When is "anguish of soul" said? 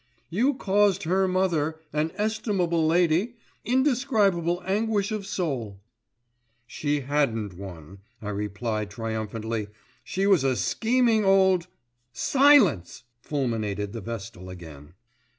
4.65-5.79